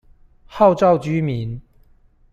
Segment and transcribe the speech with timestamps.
[0.47, 1.61] 號召居民